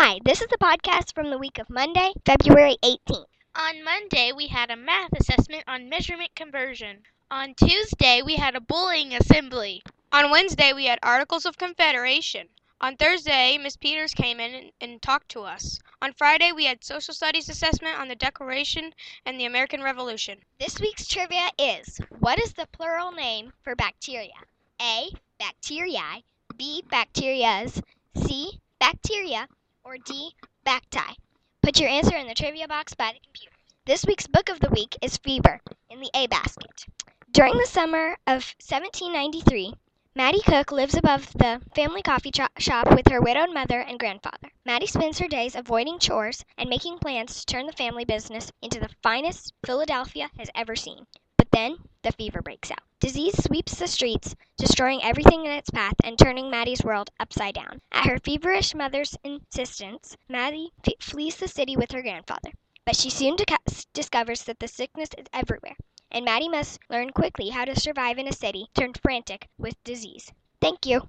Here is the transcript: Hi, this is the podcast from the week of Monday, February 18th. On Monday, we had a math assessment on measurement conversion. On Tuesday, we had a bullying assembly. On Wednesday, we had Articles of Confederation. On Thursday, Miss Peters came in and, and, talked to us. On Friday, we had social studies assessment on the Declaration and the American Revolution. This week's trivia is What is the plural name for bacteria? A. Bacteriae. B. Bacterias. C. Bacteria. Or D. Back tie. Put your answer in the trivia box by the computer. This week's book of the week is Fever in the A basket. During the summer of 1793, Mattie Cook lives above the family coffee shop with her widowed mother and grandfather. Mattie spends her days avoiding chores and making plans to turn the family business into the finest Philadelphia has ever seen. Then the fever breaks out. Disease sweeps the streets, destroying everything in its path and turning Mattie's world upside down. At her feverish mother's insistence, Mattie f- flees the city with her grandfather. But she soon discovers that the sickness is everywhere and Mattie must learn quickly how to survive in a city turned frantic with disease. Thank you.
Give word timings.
Hi, 0.00 0.20
this 0.24 0.40
is 0.40 0.46
the 0.46 0.58
podcast 0.58 1.12
from 1.12 1.28
the 1.28 1.38
week 1.38 1.58
of 1.58 1.68
Monday, 1.68 2.12
February 2.24 2.76
18th. 2.84 3.26
On 3.56 3.82
Monday, 3.82 4.30
we 4.30 4.46
had 4.46 4.70
a 4.70 4.76
math 4.76 5.12
assessment 5.12 5.64
on 5.66 5.88
measurement 5.88 6.32
conversion. 6.36 7.02
On 7.32 7.52
Tuesday, 7.54 8.22
we 8.22 8.36
had 8.36 8.54
a 8.54 8.60
bullying 8.60 9.12
assembly. 9.12 9.82
On 10.12 10.30
Wednesday, 10.30 10.72
we 10.72 10.84
had 10.84 11.00
Articles 11.02 11.44
of 11.44 11.58
Confederation. 11.58 12.46
On 12.80 12.96
Thursday, 12.96 13.58
Miss 13.58 13.76
Peters 13.76 14.14
came 14.14 14.38
in 14.38 14.54
and, 14.54 14.70
and, 14.80 15.02
talked 15.02 15.30
to 15.30 15.40
us. 15.40 15.80
On 16.00 16.12
Friday, 16.12 16.52
we 16.52 16.66
had 16.66 16.84
social 16.84 17.12
studies 17.12 17.48
assessment 17.48 17.98
on 17.98 18.06
the 18.06 18.14
Declaration 18.14 18.94
and 19.26 19.38
the 19.40 19.46
American 19.46 19.82
Revolution. 19.82 20.38
This 20.60 20.78
week's 20.78 21.08
trivia 21.08 21.50
is 21.58 21.98
What 22.20 22.40
is 22.40 22.52
the 22.52 22.68
plural 22.70 23.10
name 23.10 23.52
for 23.64 23.74
bacteria? 23.74 24.44
A. 24.80 25.10
Bacteriae. 25.40 26.22
B. 26.56 26.84
Bacterias. 26.88 27.82
C. 28.14 28.60
Bacteria. 28.78 29.48
Or 29.88 29.96
D. 29.96 30.34
Back 30.64 30.90
tie. 30.90 31.16
Put 31.62 31.80
your 31.80 31.88
answer 31.88 32.14
in 32.14 32.28
the 32.28 32.34
trivia 32.34 32.68
box 32.68 32.92
by 32.92 33.14
the 33.14 33.20
computer. 33.20 33.56
This 33.86 34.04
week's 34.04 34.26
book 34.26 34.50
of 34.50 34.60
the 34.60 34.68
week 34.68 34.94
is 35.00 35.16
Fever 35.16 35.62
in 35.88 36.00
the 36.00 36.10
A 36.12 36.26
basket. 36.26 36.84
During 37.30 37.56
the 37.56 37.64
summer 37.64 38.18
of 38.26 38.54
1793, 38.60 39.72
Mattie 40.14 40.42
Cook 40.42 40.72
lives 40.72 40.94
above 40.94 41.32
the 41.32 41.62
family 41.74 42.02
coffee 42.02 42.32
shop 42.58 42.90
with 42.90 43.08
her 43.08 43.22
widowed 43.22 43.54
mother 43.54 43.80
and 43.80 43.98
grandfather. 43.98 44.50
Mattie 44.62 44.86
spends 44.86 45.20
her 45.20 45.26
days 45.26 45.56
avoiding 45.56 45.98
chores 45.98 46.44
and 46.58 46.68
making 46.68 46.98
plans 46.98 47.40
to 47.40 47.46
turn 47.46 47.64
the 47.64 47.72
family 47.72 48.04
business 48.04 48.52
into 48.60 48.78
the 48.78 48.90
finest 49.02 49.54
Philadelphia 49.64 50.28
has 50.36 50.50
ever 50.54 50.76
seen. 50.76 51.06
Then 51.58 51.78
the 52.02 52.12
fever 52.12 52.40
breaks 52.40 52.70
out. 52.70 52.84
Disease 53.00 53.42
sweeps 53.42 53.74
the 53.74 53.88
streets, 53.88 54.36
destroying 54.56 55.02
everything 55.02 55.44
in 55.44 55.50
its 55.50 55.70
path 55.70 55.96
and 56.04 56.16
turning 56.16 56.48
Mattie's 56.48 56.84
world 56.84 57.10
upside 57.18 57.54
down. 57.54 57.80
At 57.90 58.06
her 58.06 58.18
feverish 58.18 58.76
mother's 58.76 59.16
insistence, 59.24 60.16
Mattie 60.28 60.70
f- 60.86 60.92
flees 61.00 61.34
the 61.36 61.48
city 61.48 61.76
with 61.76 61.90
her 61.90 62.02
grandfather. 62.02 62.52
But 62.84 62.94
she 62.94 63.10
soon 63.10 63.36
discovers 63.92 64.44
that 64.44 64.60
the 64.60 64.68
sickness 64.68 65.10
is 65.18 65.26
everywhere 65.32 65.74
and 66.12 66.24
Mattie 66.24 66.48
must 66.48 66.78
learn 66.88 67.10
quickly 67.10 67.48
how 67.48 67.64
to 67.64 67.78
survive 67.78 68.18
in 68.18 68.28
a 68.28 68.32
city 68.32 68.68
turned 68.74 68.98
frantic 69.02 69.48
with 69.58 69.82
disease. 69.82 70.32
Thank 70.60 70.86
you. 70.86 71.08